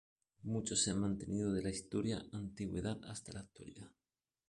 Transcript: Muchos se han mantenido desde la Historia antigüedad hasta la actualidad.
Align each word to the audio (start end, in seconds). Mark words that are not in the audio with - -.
Muchos 0.41 0.81
se 0.83 0.89
han 0.89 0.99
mantenido 0.99 1.53
desde 1.53 1.69
la 1.69 1.69
Historia 1.75 2.25
antigüedad 2.31 2.99
hasta 3.05 3.33
la 3.33 3.41
actualidad. 3.41 3.91